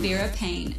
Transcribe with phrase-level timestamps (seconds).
[0.00, 0.74] Vera Paine.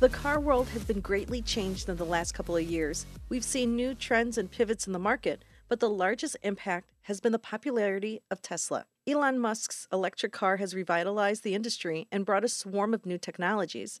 [0.00, 3.06] The car world has been greatly changed in the last couple of years.
[3.28, 7.30] We've seen new trends and pivots in the market, but the largest impact has been
[7.30, 8.86] the popularity of Tesla.
[9.06, 14.00] Elon Musk's electric car has revitalized the industry and brought a swarm of new technologies.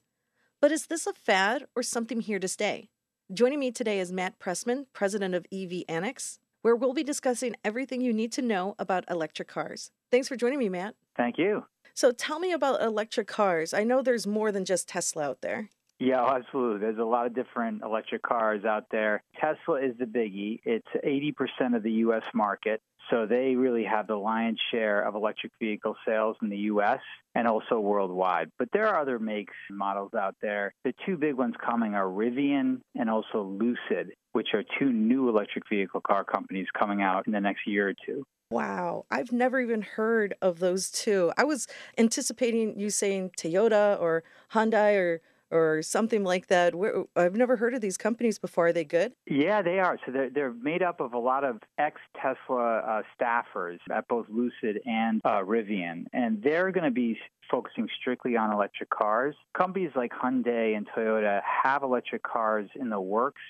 [0.60, 2.88] But is this a fad or something here to stay?
[3.32, 8.00] Joining me today is Matt Pressman, president of EV Annex, where we'll be discussing everything
[8.00, 9.92] you need to know about electric cars.
[10.10, 10.96] Thanks for joining me, Matt.
[11.16, 11.64] Thank you.
[11.94, 13.72] So tell me about electric cars.
[13.72, 15.70] I know there's more than just Tesla out there.
[16.00, 16.80] Yeah, oh, absolutely.
[16.80, 19.22] There's a lot of different electric cars out there.
[19.40, 20.60] Tesla is the biggie.
[20.64, 22.24] It's 80% of the U.S.
[22.34, 22.80] market.
[23.10, 27.00] So they really have the lion's share of electric vehicle sales in the U.S.
[27.34, 28.50] and also worldwide.
[28.58, 30.74] But there are other makes and models out there.
[30.84, 35.68] The two big ones coming are Rivian and also Lucid, which are two new electric
[35.68, 38.24] vehicle car companies coming out in the next year or two.
[38.50, 41.32] Wow, I've never even heard of those two.
[41.36, 41.66] I was
[41.98, 46.74] anticipating you saying Toyota or Hyundai or or something like that.
[47.16, 48.68] I've never heard of these companies before.
[48.68, 49.12] Are they good?
[49.26, 49.98] Yeah, they are.
[50.04, 54.26] So they're, they're made up of a lot of ex Tesla uh, staffers at both
[54.28, 57.18] Lucid and uh, Rivian, and they're going to be
[57.50, 59.34] focusing strictly on electric cars.
[59.56, 63.42] Companies like Hyundai and Toyota have electric cars in the works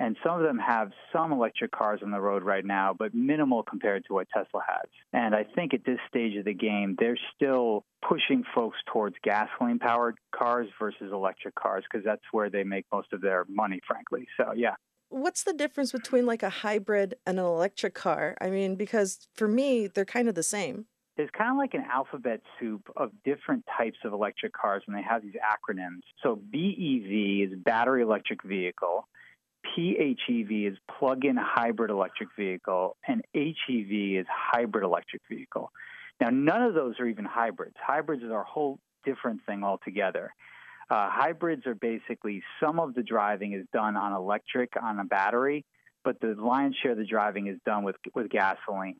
[0.00, 3.62] and some of them have some electric cars on the road right now, but minimal
[3.62, 4.88] compared to what Tesla has.
[5.12, 9.78] And I think at this stage of the game, they're still pushing folks towards gasoline
[9.78, 14.26] powered cars versus electric cars because that's where they make most of their money, frankly.
[14.36, 14.74] So, yeah.
[15.10, 18.36] What's the difference between like a hybrid and an electric car?
[18.40, 20.86] I mean, because for me, they're kind of the same
[21.16, 25.02] there's kind of like an alphabet soup of different types of electric cars and they
[25.02, 26.00] have these acronyms.
[26.22, 29.06] So BEV is battery electric vehicle.
[29.76, 35.70] PHEV is plug-in hybrid electric vehicle, and HEV is hybrid electric vehicle.
[36.20, 37.74] Now, none of those are even hybrids.
[37.84, 40.32] Hybrids are a whole different thing altogether.
[40.90, 45.64] Uh, hybrids are basically some of the driving is done on electric on a battery,
[46.04, 48.96] but the lion's share of the driving is done with with gasoline.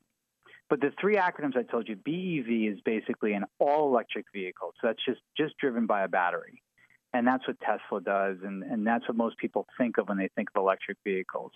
[0.70, 4.86] But the three acronyms I told you, BEV is basically an all electric vehicle, so
[4.86, 6.62] that's just just driven by a battery.
[7.14, 10.28] And that's what Tesla does, and, and that's what most people think of when they
[10.34, 11.52] think of electric vehicles.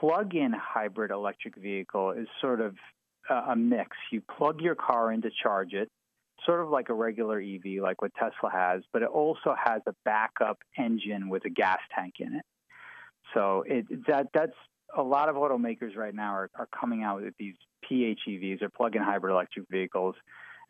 [0.00, 2.74] Plug in hybrid electric vehicle is sort of
[3.30, 3.96] a mix.
[4.10, 5.88] You plug your car in to charge it,
[6.44, 9.94] sort of like a regular EV, like what Tesla has, but it also has a
[10.04, 12.44] backup engine with a gas tank in it.
[13.34, 14.56] So it, that that's
[14.96, 17.54] a lot of automakers right now are, are coming out with these
[17.88, 20.16] PHEVs or plug-in hybrid electric vehicles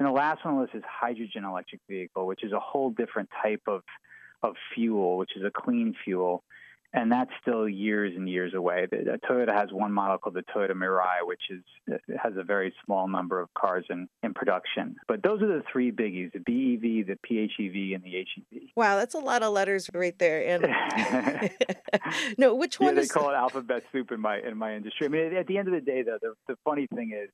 [0.03, 2.91] and the last one on the list is hydrogen electric vehicle, which is a whole
[2.91, 3.83] different type of
[4.43, 6.43] of fuel, which is a clean fuel,
[6.93, 8.89] and that's still years and years away.
[8.91, 11.63] The, Toyota has one model called the Toyota Mirai, which is
[12.21, 14.97] has a very small number of cars in, in production.
[15.07, 18.63] But those are the three biggies: the BEV, the PHEV, and the HEV.
[18.75, 20.45] Wow, that's a lot of letters right there.
[20.45, 21.53] And
[22.39, 22.89] no, which one?
[22.89, 23.13] Yeah, they is...
[23.13, 25.07] call it alphabet soup in my in my industry.
[25.07, 27.31] I mean, at the end of the day, though, the, the funny thing is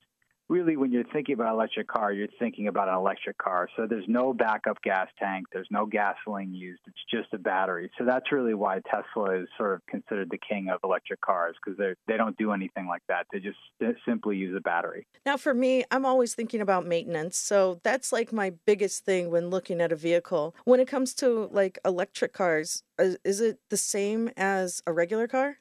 [0.49, 3.69] really when you're thinking about electric car, you're thinking about an electric car.
[3.77, 7.89] So there's no backup gas tank, there's no gasoline used, it's just a battery.
[7.97, 11.77] So that's really why Tesla is sort of considered the king of electric cars because
[11.77, 13.27] they they don't do anything like that.
[13.31, 13.57] They just
[14.05, 15.05] simply use a battery.
[15.25, 17.37] Now for me, I'm always thinking about maintenance.
[17.37, 20.55] So that's like my biggest thing when looking at a vehicle.
[20.65, 25.57] When it comes to like electric cars, is it the same as a regular car?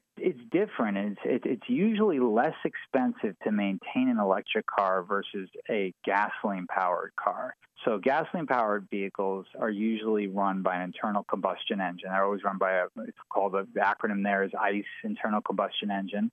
[0.51, 0.97] Different.
[0.97, 7.13] It's it, it's usually less expensive to maintain an electric car versus a gasoline powered
[7.17, 7.55] car.
[7.85, 12.11] So gasoline powered vehicles are usually run by an internal combustion engine.
[12.11, 15.91] They're always run by a it's called the, the acronym there is ICE internal combustion
[15.91, 16.31] engine.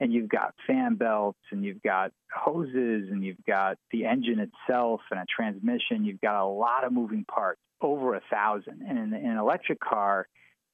[0.00, 5.00] And you've got fan belts and you've got hoses and you've got the engine itself
[5.10, 6.04] and a transmission.
[6.04, 8.82] You've got a lot of moving parts, over a thousand.
[8.88, 10.26] And in, in an electric car,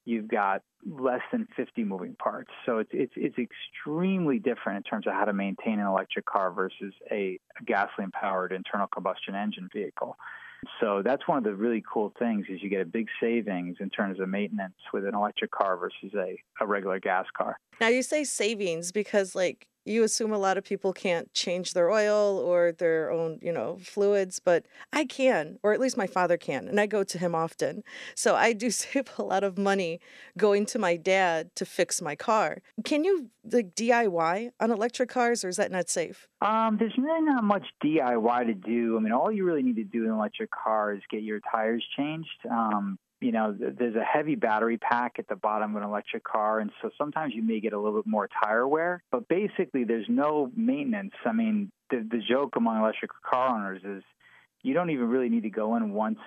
[0.09, 2.49] you've got less than 50 moving parts.
[2.65, 6.51] So it's it's it's extremely different in terms of how to maintain an electric car
[6.51, 10.17] versus a, a gasoline powered internal combustion engine vehicle.
[10.81, 13.89] So that's one of the really cool things is you get a big savings in
[13.89, 17.57] terms of maintenance with an electric car versus a, a regular gas car.
[17.79, 21.89] Now you say savings because like you assume a lot of people can't change their
[21.89, 26.37] oil or their own, you know, fluids, but I can, or at least my father
[26.37, 27.83] can, and I go to him often.
[28.15, 29.99] So I do save a lot of money
[30.37, 32.61] going to my dad to fix my car.
[32.83, 36.27] Can you like DIY on electric cars, or is that not safe?
[36.41, 38.97] Um, there's really not much DIY to do.
[38.97, 41.39] I mean, all you really need to do in an electric car is get your
[41.51, 42.29] tires changed.
[42.49, 46.59] Um, you know, there's a heavy battery pack at the bottom of an electric car,
[46.59, 49.03] and so sometimes you may get a little bit more tire wear.
[49.11, 51.13] But basically, there's no maintenance.
[51.25, 54.03] I mean, the, the joke among electric car owners is
[54.61, 56.19] you don't even really need to go in once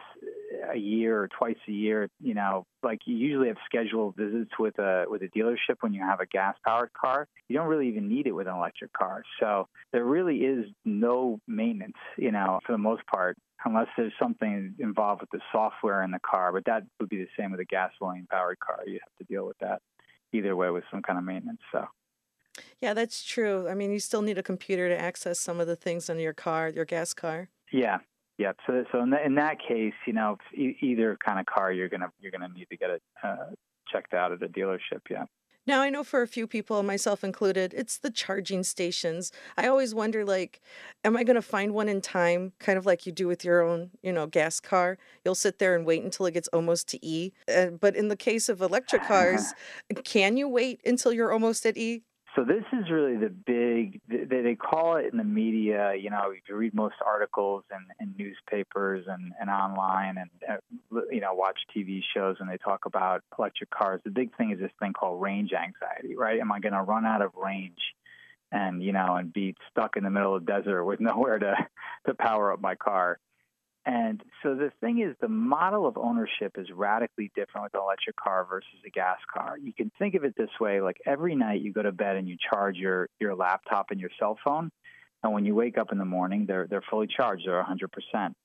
[0.72, 2.08] a year or twice a year.
[2.20, 6.00] You know, like you usually have scheduled visits with a with a dealership when you
[6.02, 7.28] have a gas powered car.
[7.49, 9.22] You don't really even need it with an electric car.
[9.40, 14.75] So there really is no maintenance, you know, for the most part, unless there's something
[14.78, 16.52] involved with the software in the car.
[16.52, 18.81] But that would be the same with a gasoline powered car.
[18.87, 19.81] You have to deal with that
[20.32, 21.60] either way with some kind of maintenance.
[21.70, 21.87] So.
[22.81, 23.69] Yeah, that's true.
[23.69, 26.34] I mean, you still need a computer to access some of the things on your
[26.34, 27.48] car, your gas car.
[27.70, 27.98] Yeah,
[28.38, 28.52] yeah.
[28.67, 32.11] So, so in, that, in that case, you know, either kind of car you're gonna
[32.20, 33.50] you're gonna need to get it uh,
[33.90, 35.00] checked out at a dealership.
[35.11, 35.25] Yeah.
[35.64, 39.31] Now, I know for a few people, myself included, it's the charging stations.
[39.56, 40.61] I always wonder, like,
[41.05, 43.62] am I going to find one in time, kind of like you do with your
[43.62, 44.99] own, you know, gas car?
[45.25, 47.32] You'll sit there and wait until it gets almost to E.
[47.46, 49.55] Uh, but in the case of electric cars,
[50.02, 52.02] can you wait until you're almost at E?
[52.34, 54.00] So this is really the big.
[54.08, 55.94] They, they call it in the media.
[55.94, 61.00] You know, if you read most articles and, and newspapers and, and online, and uh,
[61.11, 64.00] you know, watch TV shows, and they talk about electric cars.
[64.05, 66.40] The big thing is this thing called range anxiety, right?
[66.40, 67.81] Am I going to run out of range,
[68.50, 71.55] and you know, and be stuck in the middle of the desert with nowhere to
[72.06, 73.19] to power up my car?
[73.84, 78.14] And so the thing is, the model of ownership is radically different with an electric
[78.17, 79.56] car versus a gas car.
[79.61, 82.29] You can think of it this way: like every night you go to bed and
[82.29, 84.70] you charge your your laptop and your cell phone,
[85.25, 88.37] and when you wake up in the morning, they're they're fully charged, they're 100 percent.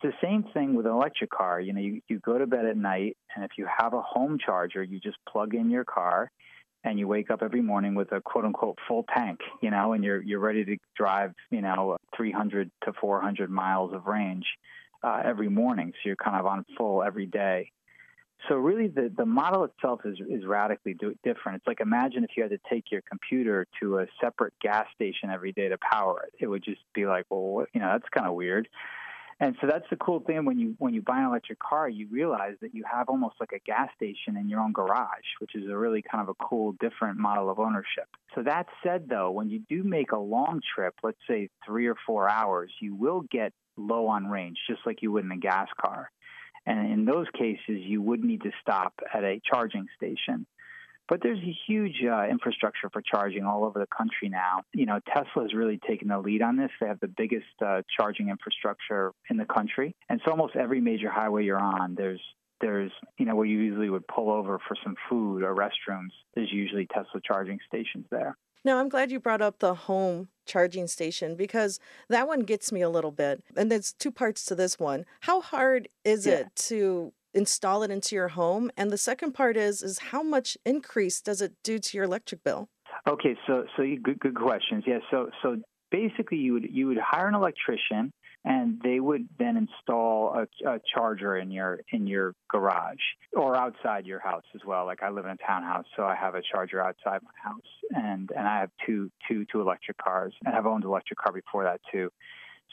[0.00, 1.60] It's the same thing with an electric car.
[1.60, 4.38] You know, you, you go to bed at night, and if you have a home
[4.38, 6.30] charger, you just plug in your car,
[6.84, 10.04] and you wake up every morning with a quote unquote full tank, you know, and
[10.04, 14.46] you're you're ready to drive, you know, 300 to 400 miles of range
[15.02, 15.92] uh, every morning.
[15.94, 17.72] So you're kind of on full every day.
[18.48, 21.56] So really, the, the model itself is is radically do, different.
[21.56, 25.30] It's like imagine if you had to take your computer to a separate gas station
[25.30, 26.34] every day to power it.
[26.44, 28.68] It would just be like, well, you know, that's kind of weird.
[29.40, 32.08] And so that's the cool thing when you when you buy an electric car, you
[32.10, 35.70] realize that you have almost like a gas station in your own garage, which is
[35.70, 38.08] a really kind of a cool, different model of ownership.
[38.34, 41.94] So that said, though, when you do make a long trip, let's say three or
[42.04, 45.68] four hours, you will get low on range, just like you would in a gas
[45.80, 46.10] car.
[46.66, 50.46] And in those cases, you would need to stop at a charging station.
[51.08, 54.62] But there's a huge uh, infrastructure for charging all over the country now.
[54.74, 56.70] You know, Tesla has really taken the lead on this.
[56.80, 61.10] They have the biggest uh, charging infrastructure in the country, and so almost every major
[61.10, 62.20] highway you're on, there's
[62.60, 66.10] there's you know where you usually would pull over for some food or restrooms.
[66.34, 68.36] There's usually Tesla charging stations there.
[68.64, 71.78] Now, I'm glad you brought up the home charging station because
[72.08, 73.42] that one gets me a little bit.
[73.56, 75.04] And there's two parts to this one.
[75.20, 76.34] How hard is yeah.
[76.34, 78.70] it to install it into your home?
[78.76, 82.44] And the second part is is how much increase does it do to your electric
[82.44, 82.68] bill?
[83.08, 84.84] Okay, so so good good questions.
[84.86, 85.56] Yeah, so so
[85.90, 88.12] basically you would you would hire an electrician
[88.44, 92.96] and they would then install a, a, charger in your in your garage
[93.32, 94.86] or outside your house as well.
[94.86, 98.30] Like I live in a townhouse, so I have a charger outside my house, and
[98.36, 101.64] and I have two two two electric cars, and I've owned an electric car before
[101.64, 102.10] that too.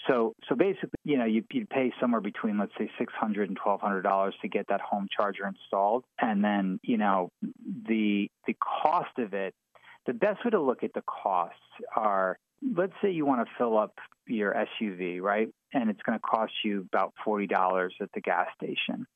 [0.08, 3.58] So, so basically, you know, you, you pay somewhere between, let's say, six hundred and
[3.58, 7.30] twelve hundred dollars to get that home charger installed, and then, you know,
[7.88, 9.54] the the cost of it.
[10.06, 11.58] The best way to look at the costs
[11.96, 12.38] are,
[12.76, 13.94] let's say you want to fill up
[14.28, 18.48] your SUV, right, and it's going to cost you about forty dollars at the gas
[18.62, 19.08] station.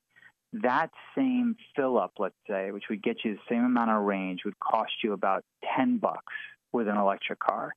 [0.54, 4.40] That same fill up, let's say, which would get you the same amount of range,
[4.46, 5.44] would cost you about
[5.76, 6.34] ten bucks
[6.72, 7.76] with an electric car.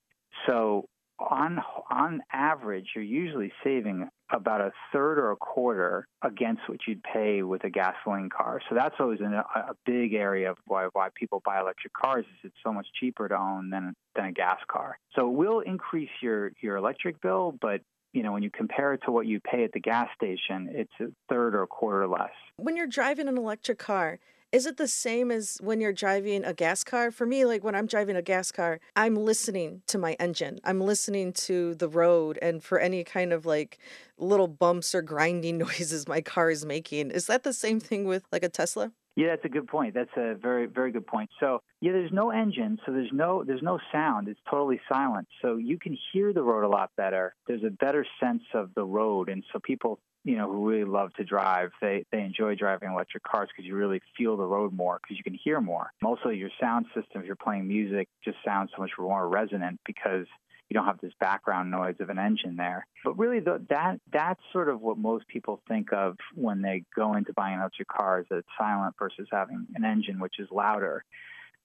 [0.49, 0.87] So
[1.29, 1.61] on
[1.91, 7.43] on average, you're usually saving about a third or a quarter against what you'd pay
[7.43, 8.61] with a gasoline car.
[8.69, 12.51] So that's always a, a big area of why why people buy electric cars is
[12.51, 14.99] it's so much cheaper to own than than a gas car.
[15.17, 19.01] So it will increase your your electric bill, but you know, when you compare it
[19.07, 22.31] to what you pay at the gas station, it's a third or a quarter less.
[22.57, 24.19] When you're driving an electric car,
[24.53, 27.11] is it the same as when you're driving a gas car?
[27.11, 30.61] For me, like when I'm driving a gas car, I'm listening to my engine.
[30.63, 33.79] I'm listening to the road and for any kind of like
[34.19, 37.11] little bumps or grinding noises my car is making.
[37.11, 38.93] Is that the same thing with like a Tesla?
[39.15, 39.95] Yeah, that's a good point.
[39.95, 41.29] That's a very, very good point.
[41.39, 44.29] So, yeah, there's no engine, so there's no there's no sound.
[44.29, 45.29] It's totally silent.
[45.43, 47.35] So you can hear the road a lot better.
[47.47, 51.13] There's a better sense of the road, and so people you know, who really love
[51.15, 55.01] to drive, they, they enjoy driving electric cars because you really feel the road more
[55.03, 55.91] because you can hear more.
[56.05, 60.27] Also, your sound system, if you're playing music, just sounds so much more resonant because
[60.69, 62.87] you don't have this background noise of an engine there.
[63.05, 67.15] But really, the, that that's sort of what most people think of when they go
[67.15, 71.05] into buying electric car is that it's silent versus having an engine which is louder.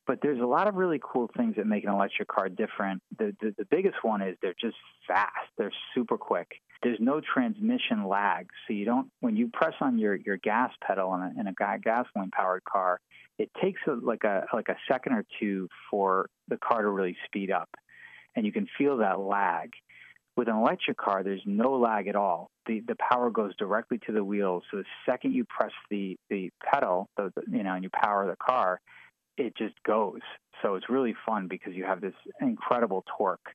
[0.06, 3.02] But there's a lot of really cool things that make an electric car different.
[3.18, 5.32] The, the, the biggest one is they're just fast.
[5.58, 6.48] They're super quick.
[6.82, 11.14] There's no transmission lag, so you don't when you press on your, your gas pedal
[11.16, 13.02] in a, in a gasoline powered car,
[13.38, 17.18] it takes a, like a like a second or two for the car to really
[17.26, 17.70] speed up,
[18.38, 19.74] and you can feel that lag.
[20.38, 22.52] With an electric car, there's no lag at all.
[22.68, 24.64] The the power goes directly to the wheels.
[24.70, 28.28] So the second you press the the pedal, the, the, you know, and you power
[28.28, 28.80] the car,
[29.36, 30.22] it just goes.
[30.62, 33.50] So it's really fun because you have this incredible torque.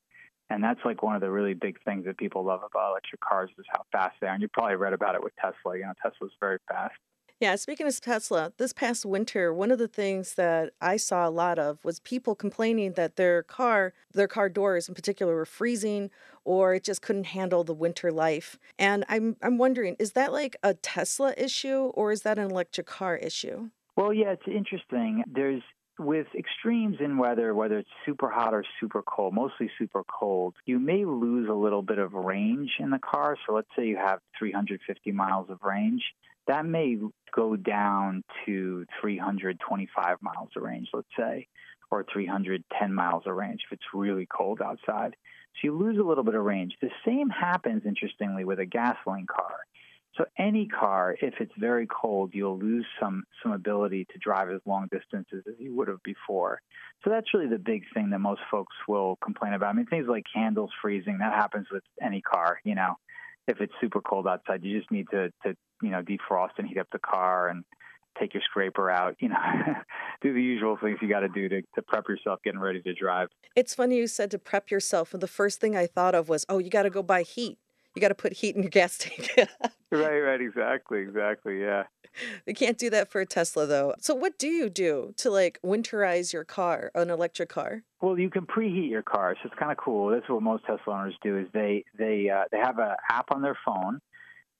[0.51, 3.51] And that's like one of the really big things that people love about electric cars
[3.57, 4.35] is how fast they are.
[4.35, 5.77] And you probably read about it with Tesla.
[5.77, 6.95] You know, Tesla's very fast.
[7.43, 11.29] Yeah, speaking of Tesla, this past winter, one of the things that I saw a
[11.29, 16.11] lot of was people complaining that their car, their car doors in particular, were freezing
[16.45, 18.61] or it just couldn't handle the winter life.
[18.79, 22.87] And I'm I'm wondering, is that like a Tesla issue or is that an electric
[22.87, 23.71] car issue?
[23.97, 25.25] Well, yeah, it's interesting.
[25.27, 25.63] There's
[25.99, 30.79] with extremes in weather, whether it's super hot or super cold, mostly super cold, you
[30.79, 33.37] may lose a little bit of range in the car.
[33.47, 36.03] So let's say you have 350 miles of range.
[36.47, 36.99] That may
[37.35, 41.47] go down to 325 miles of range, let's say,
[41.91, 45.15] or 310 miles of range if it's really cold outside.
[45.55, 46.75] So you lose a little bit of range.
[46.81, 49.55] The same happens, interestingly, with a gasoline car.
[50.17, 54.61] So any car, if it's very cold, you'll lose some some ability to drive as
[54.67, 56.61] long distances as you would have before.
[57.03, 59.71] So that's really the big thing that most folks will complain about.
[59.71, 62.61] I mean, things like handles freezing that happens with any car.
[62.65, 62.97] You know,
[63.49, 66.79] if it's super cold outside, you just need to to you know defrost and heat
[66.79, 67.65] up the car and
[68.21, 69.37] take your scraper out, you know,
[70.23, 72.93] do the usual things you got to do to, to prep yourself getting ready to
[72.93, 73.29] drive.
[73.57, 76.45] It's funny you said to prep yourself, and the first thing I thought of was,
[76.51, 77.59] oh, you got to go buy heat
[77.95, 79.31] you got to put heat in your gas tank.
[79.91, 81.85] right, right, exactly, exactly, yeah.
[82.47, 83.95] You can't do that for a Tesla though.
[83.99, 87.85] So what do you do to like winterize your car, an electric car?
[88.01, 90.11] Well, you can preheat your car, so it's kind of cool.
[90.11, 91.39] That's what most Tesla owners do.
[91.39, 94.01] Is they they uh, they have an app on their phone,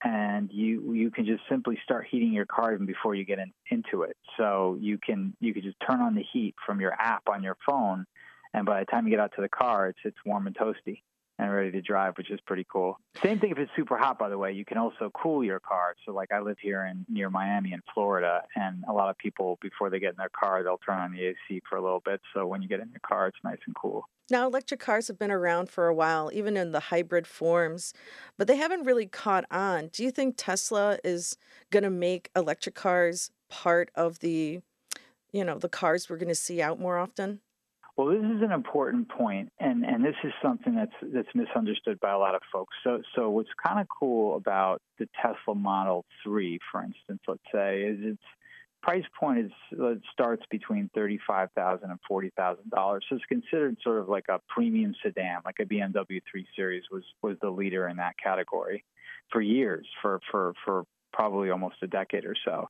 [0.03, 3.53] and you you can just simply start heating your car even before you get in,
[3.71, 4.17] into it.
[4.39, 7.57] So you can you can just turn on the heat from your app on your
[7.67, 8.07] phone,
[8.55, 11.03] and by the time you get out to the car, it's it's warm and toasty
[11.39, 12.99] and ready to drive, which is pretty cool.
[13.23, 14.53] Same thing if it's super hot, by the way.
[14.53, 15.95] You can also cool your car.
[16.05, 19.59] So, like I live here in near Miami in Florida, and a lot of people
[19.61, 22.21] before they get in their car, they'll turn on the AC for a little bit.
[22.35, 24.05] So when you get in your car, it's nice and cool.
[24.31, 27.93] Now, electric cars have been around for a while, even in the hybrid forms,
[28.39, 29.89] but they haven't really caught on.
[29.89, 31.37] Do you think Tesla is
[31.71, 34.61] going to make electric cars part of the,
[35.33, 37.41] you know, the cars we're going to see out more often?
[37.97, 42.13] Well, this is an important point, and, and this is something that's that's misunderstood by
[42.13, 42.75] a lot of folks.
[42.83, 47.83] So, so what's kind of cool about the Tesla Model 3, for instance, let's say,
[47.83, 48.23] is its
[48.83, 53.05] price point is it starts between thirty-five thousand and forty thousand dollars.
[53.09, 57.05] So it's considered sort of like a premium sedan, like a BMW 3 Series was
[57.23, 58.85] was the leader in that category
[59.31, 62.69] for years, for for for probably almost a decade or so,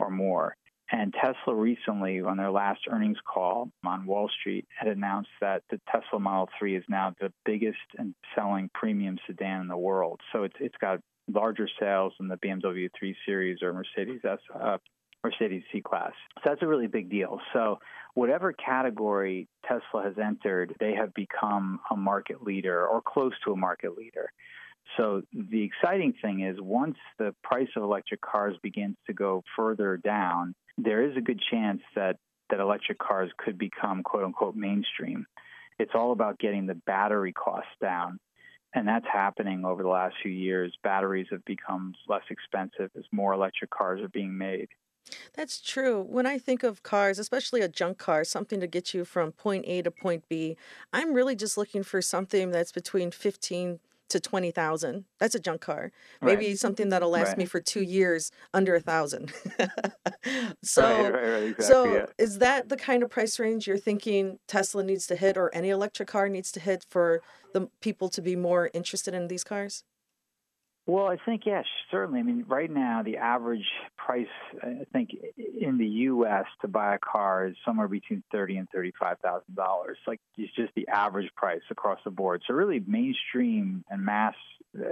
[0.00, 0.56] or more.
[0.92, 5.80] And Tesla recently, on their last earnings call on Wall Street, had announced that the
[5.90, 10.20] Tesla Model 3 is now the biggest and selling premium sedan in the world.
[10.32, 11.00] So it's it's got
[11.32, 14.76] larger sales than the BMW 3 Series or Mercedes S, uh,
[15.24, 16.12] Mercedes C Class.
[16.36, 17.40] So that's a really big deal.
[17.54, 17.78] So
[18.12, 23.56] whatever category Tesla has entered, they have become a market leader or close to a
[23.56, 24.30] market leader.
[24.96, 29.96] So the exciting thing is once the price of electric cars begins to go further
[29.96, 32.16] down, there is a good chance that,
[32.50, 35.26] that electric cars could become quote unquote mainstream.
[35.78, 38.20] It's all about getting the battery costs down.
[38.74, 40.72] And that's happening over the last few years.
[40.82, 44.68] Batteries have become less expensive as more electric cars are being made.
[45.34, 46.02] That's true.
[46.02, 49.64] When I think of cars, especially a junk car, something to get you from point
[49.66, 50.56] A to point B,
[50.92, 53.80] I'm really just looking for something that's between 15
[54.14, 55.04] to 20,000.
[55.18, 55.90] That's a junk car.
[56.22, 56.58] Maybe right.
[56.58, 57.38] something that'll last right.
[57.38, 59.32] me for 2 years under a 1,000.
[60.62, 62.06] so right, exactly, so yeah.
[62.16, 65.70] is that the kind of price range you're thinking Tesla needs to hit or any
[65.70, 69.82] electric car needs to hit for the people to be more interested in these cars?
[70.86, 72.20] Well, I think yes, certainly.
[72.20, 73.64] I mean, right now the average
[73.96, 74.26] price,
[74.62, 76.44] I think, in the U.S.
[76.60, 79.96] to buy a car is somewhere between thirty and thirty-five thousand dollars.
[80.06, 82.42] Like, it's just the average price across the board.
[82.46, 84.34] So, really, mainstream and mass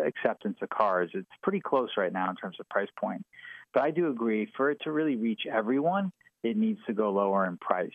[0.06, 3.26] acceptance of cars, it's pretty close right now in terms of price point.
[3.74, 6.10] But I do agree, for it to really reach everyone,
[6.42, 7.90] it needs to go lower in price.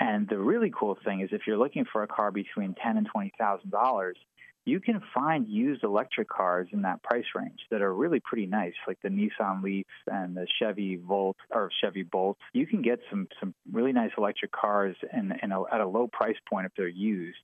[0.00, 3.06] And the really cool thing is, if you're looking for a car between ten and
[3.06, 4.18] twenty thousand dollars
[4.66, 8.74] you can find used electric cars in that price range that are really pretty nice,
[8.86, 12.36] like the Nissan Leaf and the Chevy Volt or Chevy Bolt.
[12.52, 16.08] You can get some some really nice electric cars and, in a, at a low
[16.08, 17.38] price point if they're used.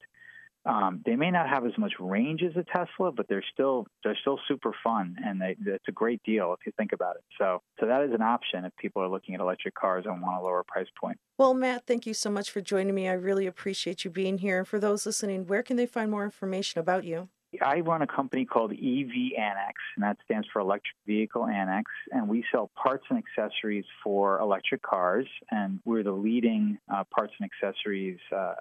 [0.64, 4.16] Um, they may not have as much range as a Tesla, but they're still they're
[4.20, 7.22] still super fun, and they, it's a great deal if you think about it.
[7.38, 10.40] So so that is an option if people are looking at electric cars and want
[10.40, 11.18] a lower price point.
[11.36, 13.08] Well, Matt, thank you so much for joining me.
[13.08, 14.64] I really appreciate you being here.
[14.64, 17.28] For those listening, where can they find more information about you?
[17.60, 22.28] I run a company called EV Annex, and that stands for Electric Vehicle Annex, and
[22.28, 27.50] we sell parts and accessories for electric cars, and we're the leading uh, parts and
[27.50, 28.54] accessories uh,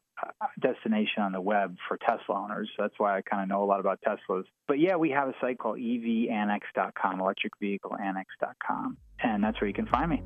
[0.59, 2.69] destination on the web for Tesla owners.
[2.75, 4.43] So that's why I kind of know a lot about Teslas.
[4.67, 10.09] But yeah, we have a site called evannex.com, electricvehicleannex.com, and that's where you can find
[10.09, 10.21] me.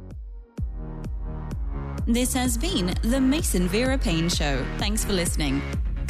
[2.07, 4.63] This has been the Mason Vera Paine Show.
[4.77, 5.61] Thanks for listening.